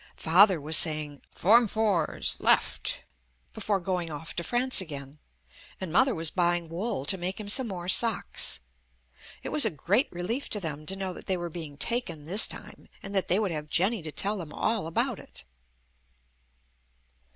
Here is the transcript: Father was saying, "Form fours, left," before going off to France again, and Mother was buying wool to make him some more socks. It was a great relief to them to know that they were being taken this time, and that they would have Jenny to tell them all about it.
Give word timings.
Father 0.17 0.59
was 0.59 0.77
saying, 0.77 1.21
"Form 1.29 1.67
fours, 1.67 2.35
left," 2.39 3.03
before 3.53 3.79
going 3.79 4.09
off 4.09 4.33
to 4.35 4.43
France 4.43 4.81
again, 4.81 5.19
and 5.79 5.91
Mother 5.93 6.15
was 6.15 6.31
buying 6.31 6.69
wool 6.69 7.05
to 7.05 7.19
make 7.19 7.39
him 7.39 7.47
some 7.47 7.67
more 7.67 7.87
socks. 7.87 8.61
It 9.43 9.49
was 9.49 9.63
a 9.63 9.69
great 9.69 10.11
relief 10.11 10.49
to 10.49 10.59
them 10.59 10.87
to 10.87 10.95
know 10.95 11.13
that 11.13 11.27
they 11.27 11.37
were 11.37 11.51
being 11.51 11.77
taken 11.77 12.23
this 12.23 12.47
time, 12.47 12.87
and 13.03 13.13
that 13.13 13.27
they 13.27 13.37
would 13.37 13.51
have 13.51 13.69
Jenny 13.69 14.01
to 14.01 14.11
tell 14.11 14.37
them 14.37 14.51
all 14.51 14.87
about 14.87 15.19
it. 15.19 15.43